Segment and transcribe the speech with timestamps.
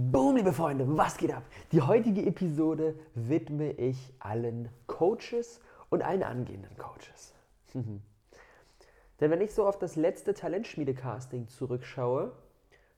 [0.00, 1.42] Boom, liebe Freunde, was geht ab?
[1.72, 7.34] Die heutige Episode widme ich allen Coaches und allen angehenden Coaches.
[7.74, 12.30] Denn wenn ich so auf das letzte Talentschmiede-Casting zurückschaue,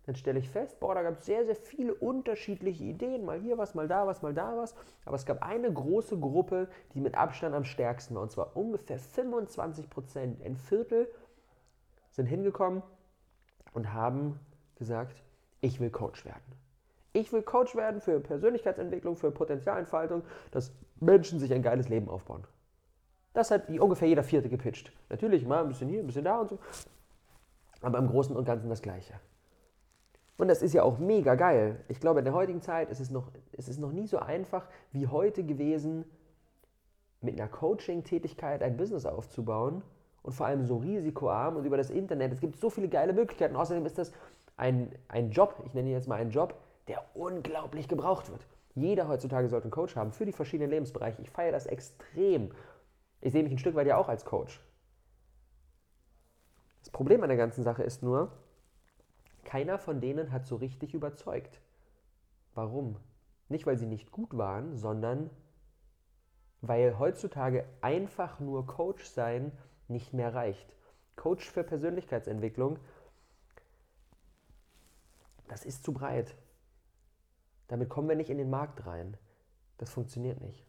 [0.05, 3.57] dann stelle ich fest, boah, da gab es sehr, sehr viele unterschiedliche Ideen, mal hier
[3.57, 4.75] was, mal da was, mal da was.
[5.07, 8.99] Aber es gab eine große Gruppe, die mit Abstand am stärksten war, und zwar ungefähr
[8.99, 10.45] 25 Prozent.
[10.45, 11.11] Ein Viertel
[12.11, 12.83] sind hingekommen
[13.73, 14.39] und haben
[14.75, 15.23] gesagt,
[15.63, 16.61] ich will Coach werden.
[17.13, 22.45] Ich will Coach werden für Persönlichkeitsentwicklung, für Potenzialentfaltung, dass Menschen sich ein geiles Leben aufbauen.
[23.33, 24.93] Das hat ungefähr jeder Vierte gepitcht.
[25.09, 26.59] Natürlich mal ein bisschen hier, ein bisschen da und so.
[27.83, 29.15] Aber im Großen und Ganzen das Gleiche.
[30.37, 31.85] Und das ist ja auch mega geil.
[31.89, 35.07] Ich glaube, in der heutigen Zeit ist es noch, ist noch nie so einfach wie
[35.07, 36.05] heute gewesen,
[37.21, 39.83] mit einer Coaching-Tätigkeit ein Business aufzubauen
[40.23, 42.33] und vor allem so risikoarm und über das Internet.
[42.33, 43.55] Es gibt so viele geile Möglichkeiten.
[43.57, 44.13] Außerdem ist das
[44.57, 46.55] ein, ein Job, ich nenne jetzt mal einen Job,
[46.91, 48.45] der unglaublich gebraucht wird.
[48.75, 51.23] Jeder heutzutage sollte einen Coach haben für die verschiedenen Lebensbereiche.
[51.23, 52.51] Ich feiere das extrem.
[53.21, 54.61] Ich sehe mich ein Stück weit ja auch als Coach.
[56.81, 58.33] Das Problem an der ganzen Sache ist nur,
[59.45, 61.61] keiner von denen hat so richtig überzeugt.
[62.55, 62.97] Warum?
[63.49, 65.31] Nicht, weil sie nicht gut waren, sondern
[66.61, 69.53] weil heutzutage einfach nur Coach sein
[69.87, 70.75] nicht mehr reicht.
[71.15, 72.81] Coach für Persönlichkeitsentwicklung,
[75.47, 76.35] das ist zu breit.
[77.71, 79.17] Damit kommen wir nicht in den Markt rein.
[79.79, 80.67] Das funktioniert nicht.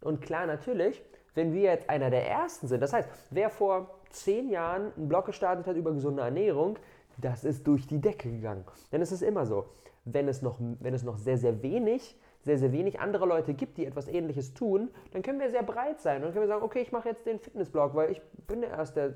[0.00, 1.00] Und klar, natürlich,
[1.34, 5.26] wenn wir jetzt einer der Ersten sind, das heißt, wer vor zehn Jahren einen Blog
[5.26, 6.76] gestartet hat über gesunde Ernährung,
[7.18, 8.64] das ist durch die Decke gegangen.
[8.90, 9.66] Denn es ist immer so,
[10.04, 13.78] wenn es noch, wenn es noch sehr, sehr wenig, sehr, sehr wenig andere Leute gibt,
[13.78, 16.22] die etwas Ähnliches tun, dann können wir sehr breit sein.
[16.22, 18.94] Dann können wir sagen, okay, ich mache jetzt den Fitnessblog, weil ich bin der Erste,
[19.00, 19.14] der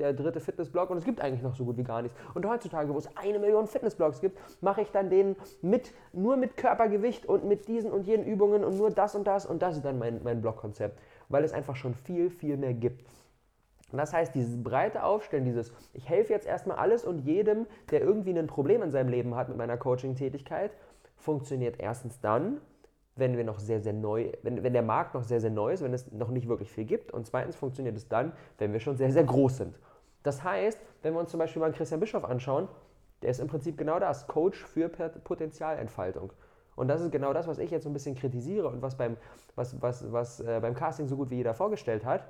[0.00, 2.16] dritte Fitnessblog und es gibt eigentlich noch so gut wie gar nichts.
[2.34, 6.56] Und heutzutage, wo es eine Million Fitnessblogs gibt, mache ich dann den mit, nur mit
[6.56, 9.84] Körpergewicht und mit diesen und jenen Übungen und nur das und das und das ist
[9.84, 13.04] dann mein, mein Blogkonzept, weil es einfach schon viel, viel mehr gibt.
[13.92, 18.36] Das heißt, dieses breite Aufstellen, dieses, ich helfe jetzt erstmal alles und jedem, der irgendwie
[18.38, 20.70] ein Problem in seinem Leben hat mit meiner Coaching-Tätigkeit,
[21.16, 22.60] funktioniert erstens dann,
[23.16, 25.82] wenn wir noch sehr, sehr neu, wenn, wenn der Markt noch sehr, sehr neu ist,
[25.82, 27.12] wenn es noch nicht wirklich viel gibt.
[27.12, 29.78] Und zweitens funktioniert es dann, wenn wir schon sehr, sehr groß sind.
[30.22, 32.68] Das heißt, wenn wir uns zum Beispiel mal Christian Bischoff anschauen,
[33.22, 36.32] der ist im Prinzip genau das, Coach für Potenzialentfaltung.
[36.76, 39.16] Und das ist genau das, was ich jetzt so ein bisschen kritisiere und was beim,
[39.54, 42.24] was, was, was, äh, beim Casting so gut wie jeder vorgestellt hat.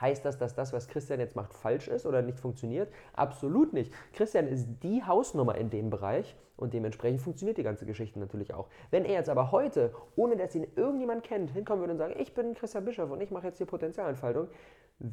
[0.00, 2.90] Heißt das, dass das, was Christian jetzt macht, falsch ist oder nicht funktioniert?
[3.12, 3.92] Absolut nicht.
[4.12, 8.68] Christian ist die Hausnummer in dem Bereich und dementsprechend funktioniert die ganze Geschichte natürlich auch.
[8.90, 12.34] Wenn er jetzt aber heute, ohne dass ihn irgendjemand kennt, hinkommen würde und sagen, ich
[12.34, 14.48] bin Christian Bischof und ich mache jetzt hier Potenzialentfaltung,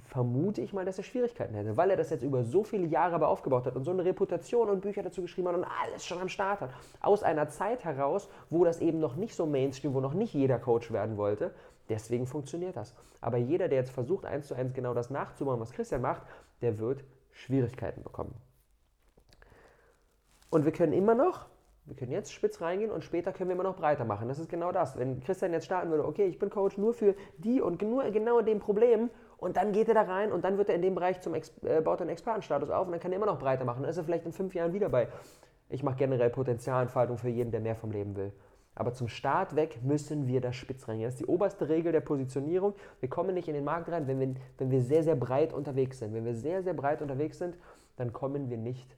[0.07, 3.15] vermute ich mal, dass er Schwierigkeiten hätte, weil er das jetzt über so viele Jahre
[3.15, 6.19] aber aufgebaut hat und so eine Reputation und Bücher dazu geschrieben hat und alles schon
[6.19, 6.71] am Start hat.
[6.99, 10.59] Aus einer Zeit heraus, wo das eben noch nicht so Mainstream, wo noch nicht jeder
[10.59, 11.51] Coach werden wollte.
[11.89, 12.95] Deswegen funktioniert das.
[13.21, 16.23] Aber jeder, der jetzt versucht, eins zu eins genau das nachzumachen, was Christian macht,
[16.61, 18.35] der wird Schwierigkeiten bekommen.
[20.49, 21.45] Und wir können immer noch,
[21.85, 24.27] wir können jetzt spitz reingehen und später können wir immer noch breiter machen.
[24.27, 24.97] Das ist genau das.
[24.97, 28.41] Wenn Christian jetzt starten würde, okay, ich bin Coach nur für die und nur genau
[28.41, 31.21] dem Problem und dann geht er da rein und dann wird er in dem Bereich
[31.21, 33.83] zum Ex äh, baut einen Expertenstatus auf und dann kann er immer noch breiter machen.
[33.83, 35.07] Dann ist er vielleicht in fünf Jahren wieder bei.
[35.69, 38.31] Ich mache generell Potenzialentfaltung für jeden, der mehr vom Leben will.
[38.73, 41.07] Aber zum Start weg müssen wir da spitz reingehen.
[41.07, 42.75] Das ist die oberste Regel der Positionierung.
[42.99, 45.99] Wir kommen nicht in den Markt rein, wenn wir, wenn wir sehr, sehr breit unterwegs
[45.99, 46.13] sind.
[46.13, 47.57] Wenn wir sehr, sehr breit unterwegs sind,
[47.95, 48.95] dann kommen wir nicht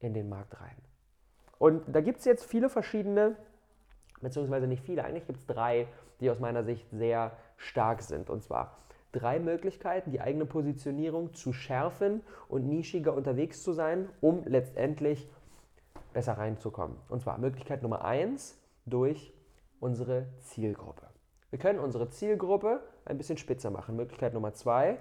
[0.00, 0.76] in den Markt rein.
[1.58, 3.36] Und da gibt es jetzt viele verschiedene,
[4.20, 5.86] beziehungsweise nicht viele, eigentlich gibt es drei,
[6.20, 8.28] die aus meiner Sicht sehr stark sind.
[8.28, 8.76] Und zwar
[9.12, 15.28] drei Möglichkeiten, die eigene Positionierung zu schärfen und nischiger unterwegs zu sein, um letztendlich
[16.12, 16.96] besser reinzukommen.
[17.08, 18.56] Und zwar Möglichkeit Nummer eins,
[18.86, 19.32] durch
[19.78, 21.06] unsere Zielgruppe.
[21.50, 23.96] Wir können unsere Zielgruppe ein bisschen spitzer machen.
[23.96, 24.98] Möglichkeit Nummer zwei,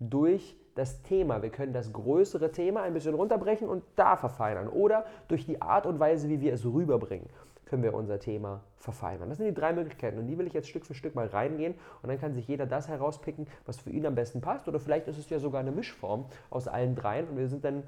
[0.00, 1.42] durch das Thema.
[1.42, 4.68] Wir können das größere Thema ein bisschen runterbrechen und da verfeinern.
[4.68, 7.28] Oder durch die Art und Weise, wie wir es rüberbringen,
[7.72, 9.30] können wir unser Thema verfeinern.
[9.30, 11.72] Das sind die drei Möglichkeiten und die will ich jetzt Stück für Stück mal reingehen
[12.02, 14.68] und dann kann sich jeder das herauspicken, was für ihn am besten passt.
[14.68, 17.84] Oder vielleicht ist es ja sogar eine Mischform aus allen dreien und wir sind dann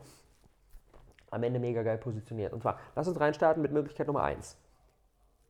[1.31, 2.54] am Ende mega geil positioniert.
[2.54, 4.56] Und zwar, lass uns reinstarten mit Möglichkeit Nummer eins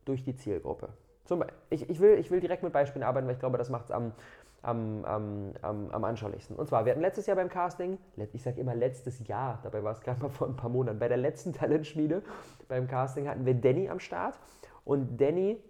[0.03, 0.89] durch die Zielgruppe.
[1.25, 3.85] Zum, ich, ich, will, ich will direkt mit Beispielen arbeiten, weil ich glaube, das macht
[3.85, 4.13] es am,
[4.61, 6.55] am, am, am, am anschaulichsten.
[6.55, 7.97] Und zwar, wir hatten letztes Jahr beim Casting,
[8.33, 11.07] ich sage immer letztes Jahr, dabei war es gerade mal vor ein paar Monaten, bei
[11.07, 12.23] der letzten Talentschmiede
[12.67, 14.39] beim Casting hatten wir Danny am Start.
[14.83, 15.61] Und Danny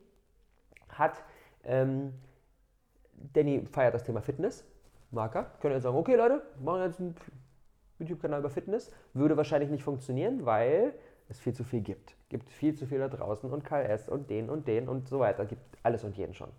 [0.89, 1.23] hat,
[1.63, 2.13] ähm,
[3.33, 4.65] Danny feiert das Thema Fitness,
[5.11, 5.51] Marker.
[5.61, 7.15] Können jetzt sagen, okay Leute, machen jetzt einen
[7.99, 8.91] YouTube-Kanal über Fitness.
[9.13, 10.93] Würde wahrscheinlich nicht funktionieren, weil
[11.29, 12.15] es viel zu viel gibt.
[12.29, 15.45] Gibt viel zu viel da draußen und KLS und den und den und so weiter.
[15.45, 16.49] Gibt alles und jeden schon.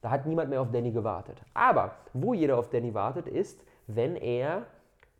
[0.00, 1.42] Da hat niemand mehr auf Danny gewartet.
[1.54, 4.66] Aber wo jeder auf Danny wartet, ist, wenn er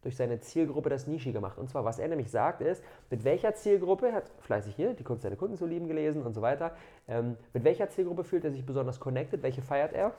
[0.02, 1.58] durch seine Zielgruppe das Nischige macht.
[1.58, 5.04] Und zwar, was er nämlich sagt, ist, mit welcher Zielgruppe, er hat fleißig hier die
[5.04, 6.72] Kunst seine Kunden zu lieben gelesen und so weiter,
[7.06, 10.12] ähm, mit welcher Zielgruppe fühlt er sich besonders connected, welche feiert er?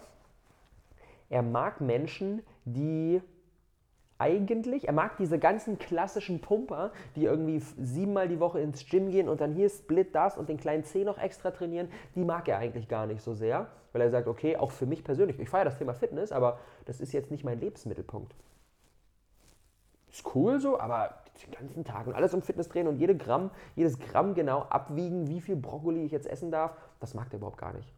[1.30, 3.22] Er mag Menschen, die
[4.24, 9.28] eigentlich, er mag diese ganzen klassischen Pumper, die irgendwie siebenmal die Woche ins Gym gehen
[9.28, 12.58] und dann hier Split das und den kleinen C noch extra trainieren, die mag er
[12.58, 15.66] eigentlich gar nicht so sehr, weil er sagt, okay, auch für mich persönlich, ich feiere
[15.66, 18.34] das Thema Fitness, aber das ist jetzt nicht mein Lebensmittelpunkt.
[20.10, 23.52] Ist cool so, aber den ganzen Tag und alles um Fitness drehen und jede Gramm,
[23.76, 27.58] jedes Gramm genau abwiegen, wie viel Brokkoli ich jetzt essen darf, das mag er überhaupt
[27.58, 27.92] gar nicht.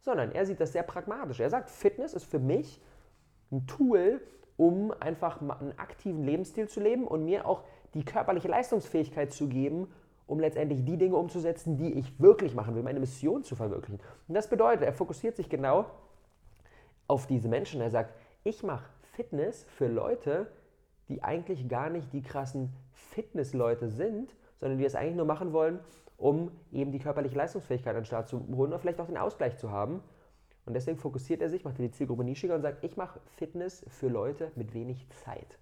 [0.00, 1.40] Sondern er sieht das sehr pragmatisch.
[1.40, 2.82] Er sagt, Fitness ist für mich
[3.50, 4.20] ein Tool,
[4.56, 7.62] um einfach einen aktiven Lebensstil zu leben und mir auch
[7.94, 9.88] die körperliche Leistungsfähigkeit zu geben,
[10.26, 14.00] um letztendlich die Dinge umzusetzen, die ich wirklich machen will, meine Mission zu verwirklichen.
[14.28, 15.86] Und das bedeutet, er fokussiert sich genau
[17.06, 17.80] auf diese Menschen.
[17.80, 20.48] Er sagt, ich mache Fitness für Leute,
[21.08, 25.78] die eigentlich gar nicht die krassen Fitnessleute sind, sondern die es eigentlich nur machen wollen,
[26.16, 29.56] um eben die körperliche Leistungsfähigkeit an den Start zu holen oder vielleicht auch den Ausgleich
[29.58, 30.02] zu haben.
[30.66, 34.08] Und deswegen fokussiert er sich, macht die Zielgruppe nischiger und sagt, ich mache Fitness für
[34.08, 35.58] Leute mit wenig Zeit.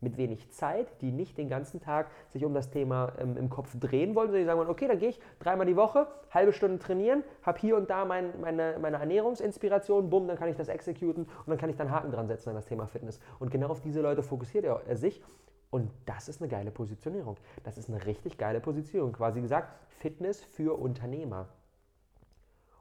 [0.00, 3.76] Mit wenig Zeit, die nicht den ganzen Tag sich um das Thema ähm, im Kopf
[3.80, 7.24] drehen wollen, sondern die sagen, okay, dann gehe ich dreimal die Woche, halbe Stunde trainieren,
[7.42, 11.48] habe hier und da mein, meine, meine Ernährungsinspiration, bumm, dann kann ich das exekuten und
[11.48, 13.18] dann kann ich dann Haken dran setzen an das Thema Fitness.
[13.40, 15.20] Und genau auf diese Leute fokussiert er, er sich
[15.70, 17.36] und das ist eine geile Positionierung.
[17.64, 19.12] Das ist eine richtig geile Positionierung.
[19.12, 21.48] Quasi gesagt, Fitness für Unternehmer.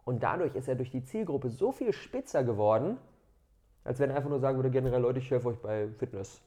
[0.07, 2.97] Und dadurch ist er durch die Zielgruppe so viel spitzer geworden,
[3.83, 6.41] als wenn er einfach nur sagen würde, generell Leute, ich helfe euch bei Fitness.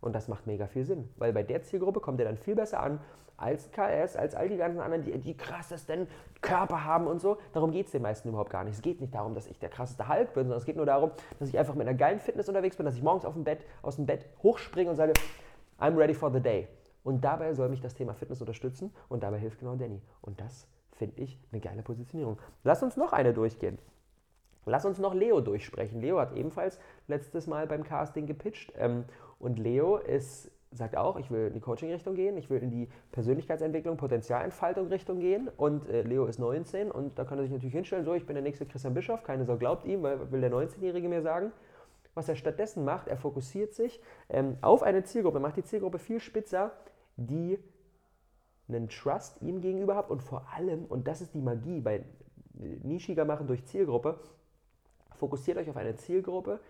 [0.00, 2.80] Und das macht mega viel Sinn, weil bei der Zielgruppe kommt er dann viel besser
[2.80, 3.00] an
[3.36, 6.06] als KS, als all die ganzen anderen, die die krassesten
[6.42, 7.38] Körper haben und so.
[7.52, 8.74] Darum geht es den meisten überhaupt gar nicht.
[8.74, 11.10] Es geht nicht darum, dass ich der krasseste Hulk bin, sondern es geht nur darum,
[11.40, 13.64] dass ich einfach mit einer geilen Fitness unterwegs bin, dass ich morgens auf dem Bett,
[13.82, 15.14] aus dem Bett hochspringe und sage,
[15.80, 16.68] I'm ready for the day.
[17.02, 20.00] Und dabei soll mich das Thema Fitness unterstützen und dabei hilft genau Danny.
[20.20, 20.68] Und das
[21.00, 22.38] finde ich eine geile Positionierung.
[22.62, 23.78] Lass uns noch eine durchgehen.
[24.66, 26.02] Lass uns noch Leo durchsprechen.
[26.02, 28.74] Leo hat ebenfalls letztes Mal beim Casting gepitcht.
[28.76, 29.04] Ähm,
[29.38, 32.88] und Leo ist, sagt auch, ich will in die Coaching-Richtung gehen, ich will in die
[33.12, 35.48] Persönlichkeitsentwicklung, Potenzialentfaltung-Richtung gehen.
[35.56, 38.34] Und äh, Leo ist 19 und da kann er sich natürlich hinstellen, so, ich bin
[38.34, 41.50] der nächste Christian Bischof, keine Sau glaubt ihm, weil will der 19-Jährige mir sagen.
[42.12, 46.20] Was er stattdessen macht, er fokussiert sich ähm, auf eine Zielgruppe, macht die Zielgruppe viel
[46.20, 46.72] spitzer,
[47.16, 47.58] die
[48.74, 52.04] einen Trust ihm gegenüber habt und vor allem, und das ist die Magie bei
[52.82, 54.18] nischiger machen durch Zielgruppe,
[55.16, 56.60] fokussiert euch auf eine Zielgruppe,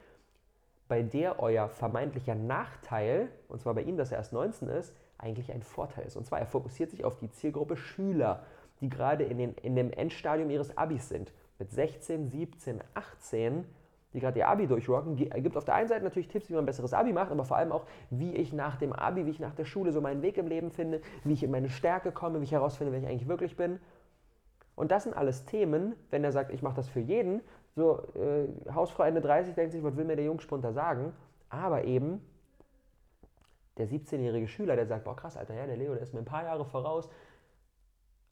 [0.88, 5.52] bei der euer vermeintlicher Nachteil, und zwar bei ihm, dass er erst 19 ist, eigentlich
[5.52, 6.17] ein Vorteil ist.
[6.17, 8.44] Und zwar, er fokussiert sich auf die Zielgruppe Schüler,
[8.81, 11.32] die gerade in, den, in dem Endstadium ihres Abis sind.
[11.58, 13.67] Mit 16, 17, 18
[14.12, 16.67] die gerade ihr Abi durchrocken, gibt auf der einen Seite natürlich Tipps, wie man ein
[16.67, 19.55] besseres Abi macht, aber vor allem auch, wie ich nach dem Abi, wie ich nach
[19.55, 22.45] der Schule so meinen Weg im Leben finde, wie ich in meine Stärke komme, wie
[22.45, 23.79] ich herausfinde, wer ich eigentlich wirklich bin.
[24.75, 27.43] Und das sind alles Themen, wenn er sagt, ich mache das für jeden,
[27.77, 31.13] so äh, Hausfrau Ende 30 denkt sich, was will mir der Jungspunter sagen?
[31.49, 32.21] Aber eben
[33.79, 36.25] der 17-jährige Schüler, der sagt, boah krass, Alter, ja, der Leo, der ist mir ein
[36.25, 37.09] paar Jahre voraus,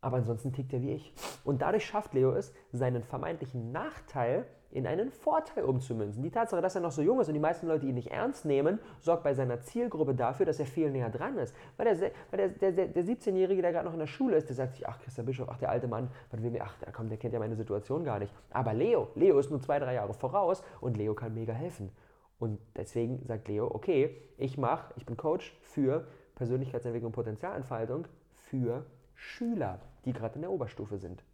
[0.00, 1.14] aber ansonsten tickt er wie ich.
[1.44, 6.22] Und dadurch schafft Leo es, seinen vermeintlichen Nachteil in einen Vorteil umzumünzen.
[6.22, 8.44] Die Tatsache, dass er noch so jung ist und die meisten Leute ihn nicht ernst
[8.44, 11.54] nehmen, sorgt bei seiner Zielgruppe dafür, dass er viel näher dran ist.
[11.76, 14.56] Weil der, weil der, der, der 17-Jährige, der gerade noch in der Schule ist, der
[14.56, 17.08] sagt sich, ach, Christian Bischof, ach, der alte Mann, was will mir, ach, der, komm,
[17.08, 18.32] der kennt ja meine Situation gar nicht.
[18.50, 21.90] Aber Leo, Leo ist nur zwei, drei Jahre voraus und Leo kann mega helfen.
[22.38, 26.06] Und deswegen sagt Leo, okay, ich mache, ich bin Coach für
[26.36, 28.84] Persönlichkeitsentwicklung und Potenzialentfaltung für
[29.14, 31.24] Schüler, die gerade in der Oberstufe sind.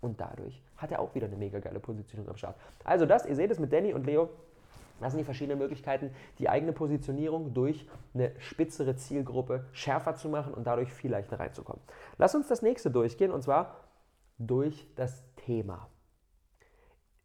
[0.00, 2.56] Und dadurch hat er auch wieder eine mega geile Positionierung am Start.
[2.84, 4.30] Also das, ihr seht es mit Danny und Leo,
[5.00, 10.54] das sind die verschiedenen Möglichkeiten, die eigene Positionierung durch eine spitzere Zielgruppe schärfer zu machen
[10.54, 11.80] und dadurch viel leichter reinzukommen.
[12.16, 13.76] Lass uns das nächste durchgehen und zwar
[14.38, 15.88] durch das Thema.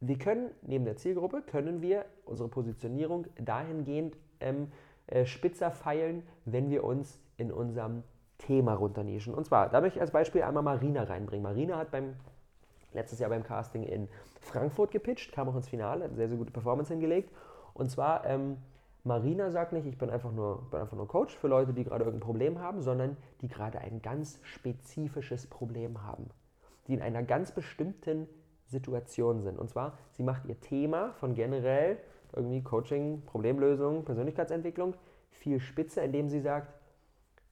[0.00, 4.70] Wir können neben der Zielgruppe können wir unsere Positionierung dahingehend ähm,
[5.06, 8.02] äh, spitzer feilen, wenn wir uns in unserem
[8.38, 9.34] Thema runternischen.
[9.34, 11.42] Und zwar, da möchte ich als Beispiel einmal Marina reinbringen.
[11.42, 12.16] Marina hat beim
[12.94, 14.08] letztes Jahr beim Casting in
[14.40, 17.30] Frankfurt gepitcht, kam auch ins Finale, hat sehr, sehr gute Performance hingelegt.
[17.74, 18.58] Und zwar, ähm,
[19.02, 22.04] Marina sagt nicht, ich bin einfach, nur, bin einfach nur Coach für Leute, die gerade
[22.04, 26.30] irgendein Problem haben, sondern die gerade ein ganz spezifisches Problem haben.
[26.86, 28.28] Die in einer ganz bestimmten
[28.66, 29.58] Situation sind.
[29.58, 31.98] Und zwar, sie macht ihr Thema von generell
[32.32, 34.94] irgendwie Coaching, Problemlösung, Persönlichkeitsentwicklung
[35.30, 36.72] viel spitzer, indem sie sagt,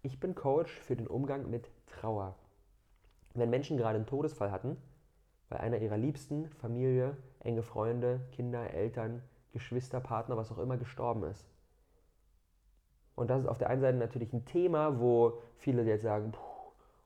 [0.02, 2.34] ich bin Coach für den Umgang mit Trauer.
[3.34, 4.76] Wenn Menschen gerade einen Todesfall hatten,
[5.52, 11.24] weil einer ihrer Liebsten, Familie, enge Freunde, Kinder, Eltern, Geschwister, Partner, was auch immer gestorben
[11.24, 11.46] ist.
[13.14, 16.32] Und das ist auf der einen Seite natürlich ein Thema, wo viele jetzt sagen,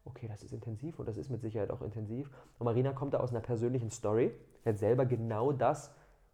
[0.05, 2.31] okay, das ist intensiv und das ist mit Sicherheit auch intensiv.
[2.61, 4.33] Und Marina kommt da aus einer persönlichen Story,
[4.65, 5.93] hat selber genau das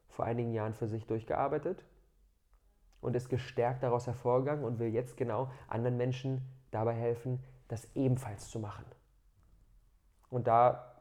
[0.09, 1.83] vor einigen Jahren für sich durchgearbeitet
[3.00, 6.42] und ist gestärkt daraus hervorgegangen und will jetzt genau anderen Menschen
[6.73, 8.85] dabei helfen, das ebenfalls zu machen.
[10.28, 10.92] Und da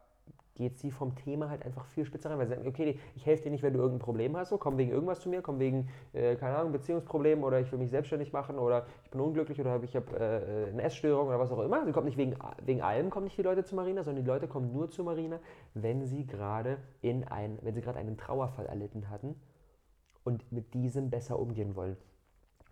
[0.61, 3.43] geht sie vom Thema halt einfach viel spitzer rein, weil sie sagt, okay, ich helfe
[3.43, 5.89] dir nicht, wenn du irgendein Problem hast, so, komm wegen irgendwas zu mir, komm wegen,
[6.13, 9.81] äh, keine Ahnung, Beziehungsproblem oder ich will mich selbstständig machen oder ich bin unglücklich oder
[9.81, 11.83] ich habe äh, eine Essstörung oder was auch immer.
[11.85, 14.47] Sie kommt nicht wegen, wegen allem, kommen nicht die Leute zu Marina, sondern die Leute
[14.47, 15.39] kommen nur zu Marina,
[15.73, 19.35] wenn sie gerade in ein, wenn sie gerade einen Trauerfall erlitten hatten
[20.23, 21.97] und mit diesem besser umgehen wollen.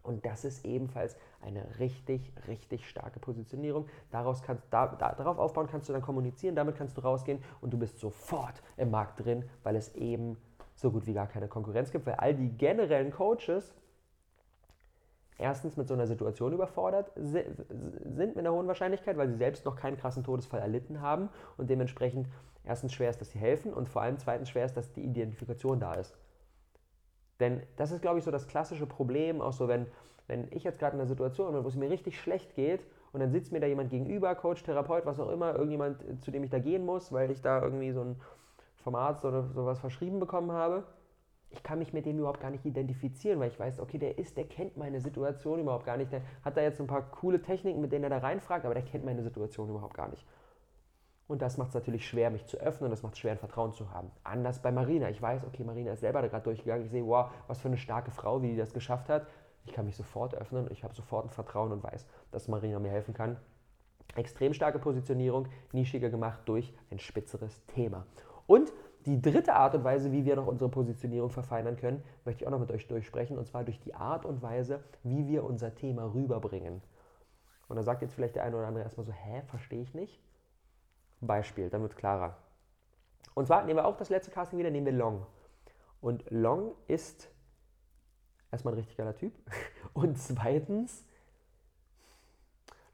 [0.03, 3.87] Und das ist ebenfalls eine richtig, richtig starke Positionierung.
[4.11, 7.71] Daraus kannst, da, da, darauf aufbauen kannst du dann kommunizieren, damit kannst du rausgehen und
[7.71, 10.37] du bist sofort im Markt drin, weil es eben
[10.75, 13.73] so gut wie gar keine Konkurrenz gibt, weil all die generellen Coaches
[15.37, 19.75] erstens mit so einer Situation überfordert sind mit einer hohen Wahrscheinlichkeit, weil sie selbst noch
[19.75, 22.27] keinen krassen Todesfall erlitten haben und dementsprechend
[22.63, 25.79] erstens schwer ist, dass sie helfen und vor allem zweitens schwer ist, dass die Identifikation
[25.79, 26.17] da ist.
[27.39, 29.87] Denn das ist, glaube ich, so das klassische Problem, auch so, wenn,
[30.27, 33.21] wenn ich jetzt gerade in einer Situation bin, wo es mir richtig schlecht geht und
[33.21, 36.49] dann sitzt mir da jemand gegenüber, Coach, Therapeut, was auch immer, irgendjemand, zu dem ich
[36.49, 38.15] da gehen muss, weil ich da irgendwie so ein
[38.83, 40.83] vom Arzt oder sowas verschrieben bekommen habe.
[41.51, 44.37] Ich kann mich mit dem überhaupt gar nicht identifizieren, weil ich weiß, okay, der ist,
[44.37, 46.11] der kennt meine Situation überhaupt gar nicht.
[46.11, 48.83] Der hat da jetzt ein paar coole Techniken, mit denen er da reinfragt, aber der
[48.83, 50.25] kennt meine Situation überhaupt gar nicht.
[51.29, 53.37] Und das macht es natürlich schwer, mich zu öffnen und das macht es schwer, ein
[53.37, 54.09] Vertrauen zu haben.
[54.23, 55.09] Anders bei Marina.
[55.11, 56.85] Ich weiß, okay, Marina ist selber da gerade durchgegangen.
[56.85, 59.27] Ich sehe, wow, was für eine starke Frau, wie die das geschafft hat.
[59.65, 62.79] Ich kann mich sofort öffnen und ich habe sofort ein Vertrauen und weiß, dass Marina
[62.79, 63.37] mir helfen kann.
[64.15, 68.07] Extrem starke Positionierung, nischiger gemacht durch ein spitzeres Thema.
[68.47, 68.73] Und
[69.05, 72.51] die dritte Art und Weise, wie wir noch unsere Positionierung verfeinern können, möchte ich auch
[72.51, 76.11] noch mit euch durchsprechen, und zwar durch die Art und Weise, wie wir unser Thema
[76.11, 76.81] rüberbringen.
[77.67, 80.19] Und da sagt jetzt vielleicht der eine oder andere erstmal so, hä, verstehe ich nicht.
[81.21, 82.37] Beispiel, dann wird es klarer.
[83.33, 85.25] Und zwar nehmen wir auch das letzte Casting wieder, nehmen wir Long.
[86.01, 87.29] Und Long ist
[88.51, 89.33] erstmal ein richtig geiler Typ.
[89.93, 91.05] Und zweitens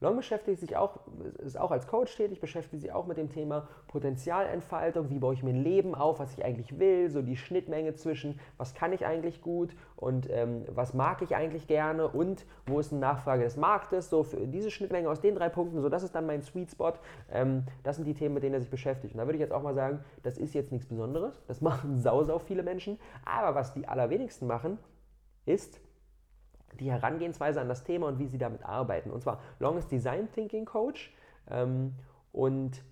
[0.02, 1.00] Long beschäftigt sich auch,
[1.40, 5.44] ist auch als Coach tätig, beschäftigt sich auch mit dem Thema Potenzialentfaltung, wie baue ich
[5.44, 9.06] mir ein Leben auf, was ich eigentlich will, so die Schnittmenge zwischen, was kann ich
[9.06, 12.08] eigentlich gut und ähm, was mag ich eigentlich gerne?
[12.08, 15.82] Und wo ist eine Nachfrage des Marktes, so für diese Schnittmenge aus den drei Punkten,
[15.82, 16.94] so das ist dann mein Sweet Spot,
[17.32, 19.14] ähm, das sind die Themen, mit denen er sich beschäftigt.
[19.14, 22.00] Und da würde ich jetzt auch mal sagen, das ist jetzt nichts Besonderes, das machen
[22.00, 24.78] sau, sau viele Menschen, aber was die allerwenigsten machen,
[25.46, 25.80] ist,
[26.80, 29.12] die Herangehensweise an das Thema und wie sie damit arbeiten.
[29.12, 31.14] Und zwar Long ist Design Thinking Coach
[31.50, 31.94] ähm,
[32.32, 32.84] und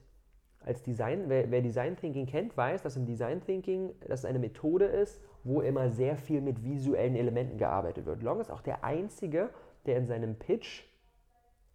[0.66, 4.86] als Design, wer, wer, Design Thinking kennt, weiß, dass im Design Thinking das eine Methode
[4.86, 8.24] ist, wo immer sehr viel mit visuellen Elementen gearbeitet wird.
[8.24, 9.50] Long ist auch der einzige,
[9.86, 10.84] der in seinem Pitch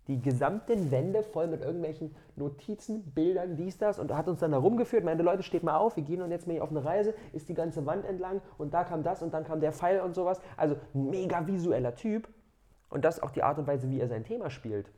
[0.09, 4.59] die gesamten Wände voll mit irgendwelchen Notizen, Bildern, dies, das und hat uns dann da
[4.59, 7.15] rumgeführt, meinte, Leute, steht mal auf, wir gehen und jetzt mal hier auf eine Reise,
[7.33, 10.15] ist die ganze Wand entlang und da kam das und dann kam der Pfeil und
[10.15, 10.41] sowas.
[10.57, 12.29] Also mega visueller Typ
[12.89, 14.91] und das ist auch die Art und Weise, wie er sein Thema spielt.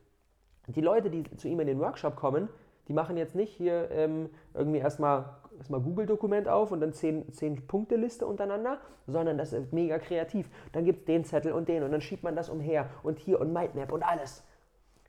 [0.68, 2.48] Die Leute, die zu ihm in den Workshop kommen,
[2.86, 5.24] die machen jetzt nicht hier ähm, irgendwie erstmal
[5.58, 10.48] erstmal Google-Dokument auf und dann 10, 10 Punkte Liste untereinander, sondern das ist mega kreativ.
[10.72, 13.40] Dann gibt es den Zettel und den und dann schiebt man das umher und hier
[13.40, 14.42] und Mindmap und alles.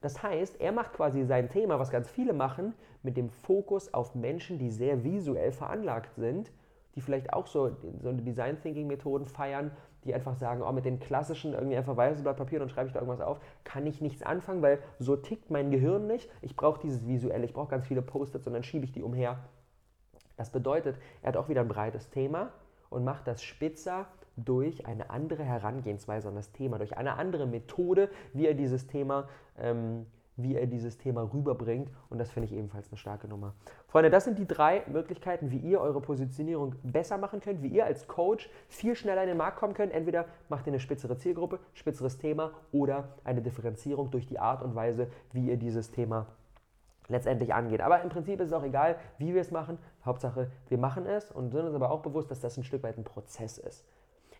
[0.02, 4.16] Das heißt, er macht quasi sein Thema, was ganz viele machen, mit dem Fokus auf
[4.16, 6.52] Menschen, die sehr visuell veranlagt sind,
[6.96, 9.72] die vielleicht auch so, so Design Thinking Methoden feiern,
[10.04, 12.94] die einfach sagen, oh, mit den klassischen irgendwie einfach weißes Blatt Papier, dann schreibe ich
[12.94, 16.30] da irgendwas auf, kann ich nichts anfangen, weil so tickt mein Gehirn nicht.
[16.42, 19.38] Ich brauche dieses visuelle, ich brauche ganz viele Post-its und dann schiebe ich die umher.
[20.38, 22.52] Das bedeutet, er hat auch wieder ein breites Thema
[22.90, 28.10] und macht das spitzer durch eine andere Herangehensweise an das Thema, durch eine andere Methode,
[28.34, 30.06] wie er dieses Thema, ähm,
[30.38, 31.90] wie er dieses Thema rüberbringt.
[32.10, 33.54] Und das finde ich ebenfalls eine starke Nummer.
[33.88, 37.86] Freunde, das sind die drei Möglichkeiten, wie ihr eure Positionierung besser machen könnt, wie ihr
[37.86, 39.94] als Coach viel schneller in den Markt kommen könnt.
[39.94, 44.76] Entweder macht ihr eine spitzere Zielgruppe, spitzeres Thema oder eine Differenzierung durch die Art und
[44.76, 46.28] Weise, wie ihr dieses Thema
[47.08, 47.82] letztendlich angeht.
[47.82, 49.78] Aber im Prinzip ist es auch egal, wie wir es machen.
[50.06, 52.98] Hauptsache, wir machen es und sind uns aber auch bewusst, dass das ein Stück weit
[52.98, 53.86] ein Prozess ist.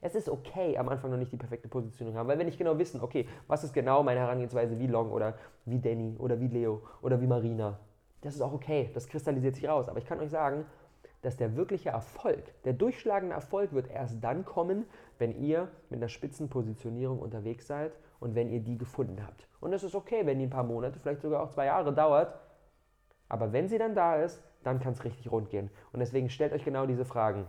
[0.02, 2.78] Es ist okay, am Anfang noch nicht die perfekte Positionierung haben, weil wir nicht genau
[2.80, 6.82] wissen, okay, was ist genau meine Herangehensweise wie Long oder wie Danny oder wie Leo
[7.04, 7.80] oder wie Marina.
[8.22, 9.90] Das ist auch okay, das kristallisiert sich raus.
[9.90, 10.66] Aber ich kann euch sagen,
[11.22, 14.86] dass der wirkliche Erfolg, der durchschlagende Erfolg wird erst dann kommen,
[15.20, 19.48] wenn ihr mit einer Spitzenpositionierung unterwegs seid und wenn ihr die gefunden habt.
[19.60, 22.34] Und es ist okay, wenn die ein paar Monate, vielleicht sogar auch zwei Jahre dauert.
[23.30, 25.70] Aber wenn sie dann da ist, dann kann es richtig rund gehen.
[25.94, 27.46] Und deswegen stellt euch genau diese Fragen.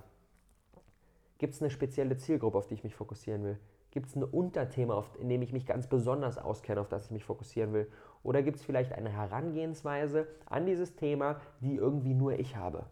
[1.43, 3.59] Gibt es eine spezielle Zielgruppe, auf die ich mich fokussieren will?
[3.91, 7.11] Gibt es ein Unterthema, auf, in dem ich mich ganz besonders auskenne, auf das ich
[7.11, 7.91] mich fokussieren will?
[8.23, 12.87] Oder gibt es vielleicht eine Herangehensweise an dieses Thema, die irgendwie nur ich habe?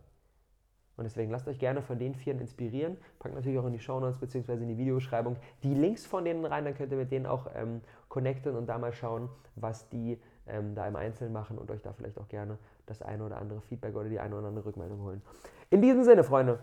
[0.96, 2.96] Und deswegen lasst euch gerne von den Vieren inspirieren.
[3.20, 4.54] Packt natürlich auch in die Shownotes bzw.
[4.54, 7.82] in die Videobeschreibung die Links von denen rein, dann könnt ihr mit denen auch ähm,
[8.08, 11.92] connecten und da mal schauen, was die ähm, da im Einzelnen machen und euch da
[11.92, 15.22] vielleicht auch gerne das eine oder andere Feedback oder die eine oder andere Rückmeldung holen.
[15.70, 16.58] In diesem Sinne, Freunde,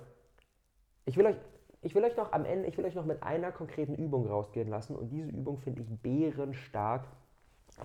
[1.05, 1.37] ich will euch,
[1.81, 4.69] ich will euch noch am Ende, ich will euch noch mit einer konkreten Übung rausgehen
[4.69, 7.05] lassen und diese Übung finde ich bärenstark.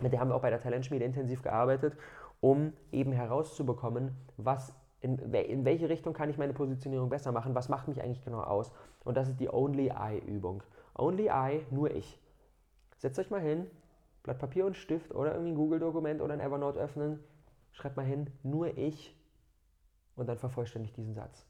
[0.00, 1.96] Mit der haben wir auch bei der Talentschmiede intensiv gearbeitet,
[2.40, 7.68] um eben herauszubekommen, was in, in, welche Richtung kann ich meine Positionierung besser machen, was
[7.68, 8.72] macht mich eigentlich genau aus.
[9.04, 10.62] Und das ist die Only I-Übung.
[10.96, 12.18] Only I, nur ich.
[12.98, 13.68] Setzt euch mal hin,
[14.22, 17.18] Blatt Papier und Stift oder irgendwie ein Google-Dokument oder ein Evernote öffnen,
[17.72, 19.16] schreibt mal hin, nur ich
[20.14, 21.44] und dann vervollständigt diesen Satz.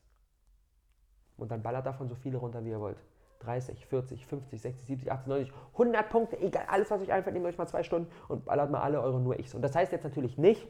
[1.43, 2.97] Und dann ballert davon so viele runter, wie ihr wollt.
[3.41, 7.47] 30, 40, 50, 60, 70, 80, 90, 100 Punkte, egal, alles, was euch einfällt, nehmt
[7.47, 9.53] euch mal zwei Stunden und ballert mal alle eure nur ichs.
[9.53, 10.69] Und das heißt jetzt natürlich nicht,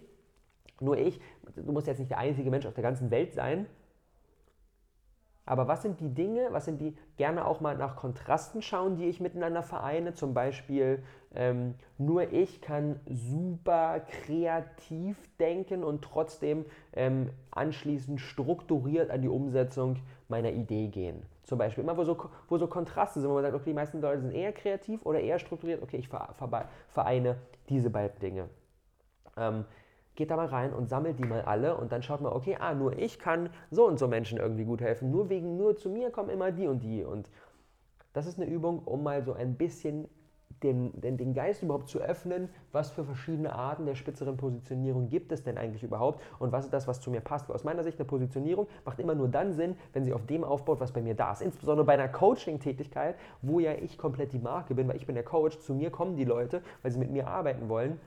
[0.81, 1.21] nur ich,
[1.55, 3.67] du musst jetzt nicht der einzige Mensch auf der ganzen Welt sein.
[5.45, 9.09] Aber was sind die Dinge, was sind die, gerne auch mal nach Kontrasten schauen, die
[9.09, 10.15] ich miteinander vereine?
[10.15, 11.03] Zum Beispiel,
[11.35, 19.97] ähm, nur ich kann super kreativ denken und trotzdem ähm, anschließend strukturiert an die Umsetzung
[20.33, 21.23] meiner Idee gehen.
[21.45, 22.17] Zum Beispiel immer, wo so,
[22.49, 25.21] wo so Kontraste sind, wo man sagt, okay, die meisten Leute sind eher kreativ oder
[25.21, 25.83] eher strukturiert.
[25.83, 26.09] Okay, ich
[26.89, 27.37] vereine
[27.69, 28.49] diese beiden Dinge.
[29.37, 29.65] Ähm,
[30.15, 32.75] geht da mal rein und sammelt die mal alle und dann schaut mal, okay, ah,
[32.75, 35.11] nur ich kann so und so Menschen irgendwie gut helfen.
[35.11, 37.05] Nur wegen, nur zu mir kommen immer die und die.
[37.05, 37.31] Und
[38.13, 40.09] das ist eine Übung, um mal so ein bisschen
[40.63, 45.33] den, den, den Geist überhaupt zu öffnen, was für verschiedene Arten der spitzeren Positionierung gibt
[45.33, 47.51] es denn eigentlich überhaupt und was ist das, was zu mir passt.
[47.51, 50.81] Aus meiner Sicht eine Positionierung macht immer nur dann Sinn, wenn sie auf dem aufbaut,
[50.81, 51.43] was bei mir da ist.
[51.43, 55.25] Insbesondere bei einer Coaching-Tätigkeit, wo ja ich komplett die Marke bin, weil ich bin der
[55.25, 57.99] Coach, zu mir kommen die Leute, weil sie mit mir arbeiten wollen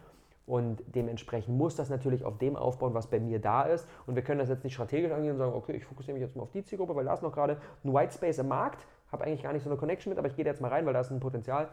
[0.48, 3.88] und dementsprechend muss das natürlich auf dem aufbauen, was bei mir da ist.
[4.06, 6.36] Und wir können das jetzt nicht strategisch angehen und sagen, okay, ich fokussiere mich jetzt
[6.36, 9.24] mal auf die Zielgruppe, weil da ist noch gerade ein White Space im Markt, habe
[9.24, 11.00] eigentlich gar nicht so eine Connection mit, aber ich gehe jetzt mal rein, weil da
[11.00, 11.70] ist ein Potenzial.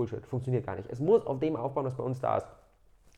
[0.00, 0.88] Bullshit, funktioniert gar nicht.
[0.90, 2.46] Es muss auf dem aufbauen, was bei uns da ist.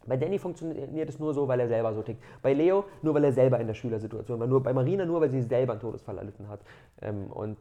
[0.04, 2.20] Bei Danny funktioniert es nur so, weil er selber so tickt.
[2.42, 4.48] Bei Leo nur, weil er selber in der Schülersituation war.
[4.48, 6.60] Nur bei Marina nur, weil sie selber einen Todesfall erlitten hat.
[7.00, 7.56] Ähm, und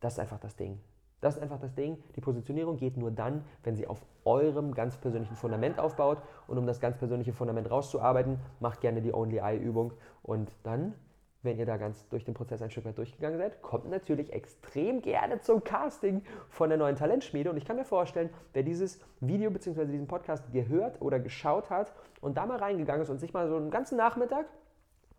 [0.00, 0.78] das ist einfach das Ding.
[1.22, 1.96] Das ist einfach das Ding.
[2.14, 6.18] Die Positionierung geht nur dann, wenn sie auf eurem ganz persönlichen Fundament aufbaut.
[6.46, 9.94] Und um das ganz persönliche Fundament rauszuarbeiten, macht gerne die Only Eye-Übung.
[10.22, 10.92] Und dann,
[11.42, 15.02] wenn ihr da ganz durch den Prozess ein Stück weit durchgegangen seid, kommt natürlich extrem
[15.02, 17.50] gerne zum Casting von der neuen Talentschmiede.
[17.50, 19.86] Und ich kann mir vorstellen, wer dieses Video bzw.
[19.86, 23.56] diesen Podcast gehört oder geschaut hat und da mal reingegangen ist und sich mal so
[23.56, 24.46] einen ganzen Nachmittag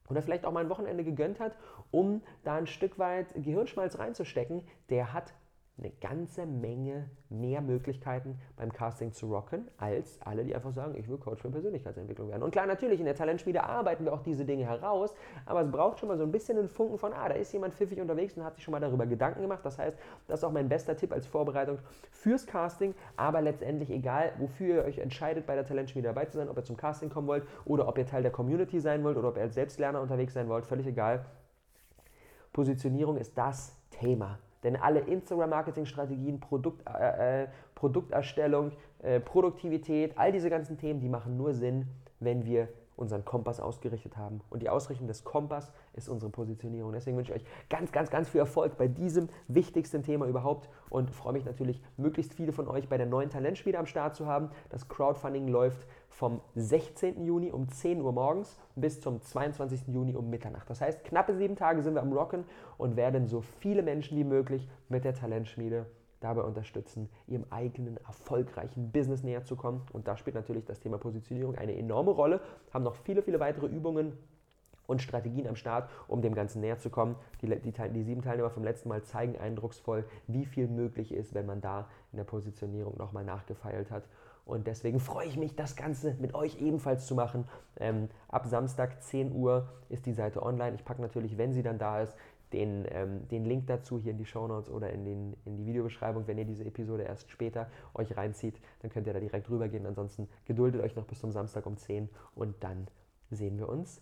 [0.10, 1.56] oder vielleicht auch mal ein Wochenende gegönnt hat,
[1.92, 5.34] um da ein Stück weit Gehirnschmalz reinzustecken, der hat
[5.80, 11.08] eine ganze Menge mehr Möglichkeiten beim Casting zu rocken, als alle, die einfach sagen, ich
[11.08, 12.44] will Coach für Persönlichkeitsentwicklung werden.
[12.44, 15.14] Und klar, natürlich, in der Talentschmiede arbeiten wir auch diese Dinge heraus,
[15.46, 17.76] aber es braucht schon mal so ein bisschen einen Funken von, ah, da ist jemand
[17.76, 19.62] pfiffig unterwegs und hat sich schon mal darüber Gedanken gemacht.
[19.64, 21.80] Das heißt, das ist auch mein bester Tipp als Vorbereitung
[22.12, 26.50] fürs Casting, aber letztendlich egal, wofür ihr euch entscheidet, bei der Talentschmiede dabei zu sein,
[26.50, 29.30] ob ihr zum Casting kommen wollt oder ob ihr Teil der Community sein wollt oder
[29.30, 31.26] ob ihr als Selbstlerner unterwegs sein wollt, völlig egal.
[32.52, 40.50] Positionierung ist das Thema denn alle Instagram-Marketing-Strategien, Produkt, äh, äh, Produkterstellung, äh, Produktivität, all diese
[40.50, 41.88] ganzen Themen, die machen nur Sinn,
[42.20, 42.68] wenn wir
[43.00, 44.42] unseren Kompass ausgerichtet haben.
[44.50, 46.92] Und die Ausrichtung des Kompass ist unsere Positionierung.
[46.92, 51.10] Deswegen wünsche ich euch ganz, ganz, ganz viel Erfolg bei diesem wichtigsten Thema überhaupt und
[51.10, 54.50] freue mich natürlich, möglichst viele von euch bei der neuen Talentspiele am Start zu haben.
[54.70, 57.24] Das Crowdfunding läuft vom 16.
[57.24, 59.88] Juni um 10 Uhr morgens bis zum 22.
[59.88, 60.70] Juni um Mitternacht.
[60.70, 62.44] Das heißt, knappe sieben Tage sind wir am Rocken
[62.78, 65.86] und werden so viele Menschen wie möglich mit der Talentschmiede
[66.20, 69.82] dabei unterstützen, ihrem eigenen erfolgreichen Business näher zu kommen.
[69.94, 72.42] Und da spielt natürlich das Thema Positionierung eine enorme Rolle.
[72.74, 74.18] Haben noch viele, viele weitere Übungen
[74.90, 77.16] und Strategien am Start, um dem Ganzen näher zu kommen.
[77.42, 81.46] Die, die, die, sieben Teilnehmer vom letzten Mal zeigen eindrucksvoll, wie viel möglich ist, wenn
[81.46, 84.04] man da in der Positionierung nochmal nachgefeilt hat.
[84.50, 87.48] Und deswegen freue ich mich, das Ganze mit euch ebenfalls zu machen.
[87.80, 90.76] Ähm, ab Samstag 10 Uhr ist die Seite online.
[90.76, 92.16] Ich packe natürlich, wenn sie dann da ist,
[92.52, 95.66] den, ähm, den Link dazu hier in die Show Notes oder in, den, in die
[95.68, 99.86] Videobeschreibung, wenn ihr diese Episode erst später euch reinzieht, dann könnt ihr da direkt rübergehen.
[99.86, 102.88] Ansonsten geduldet euch noch bis zum Samstag um 10 und dann
[103.30, 104.02] sehen wir uns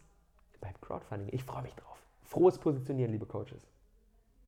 [0.62, 1.29] beim Crowdfunding.
[1.33, 2.01] Ich freue mich drauf.
[2.23, 3.67] Frohes Positionieren, liebe Coaches.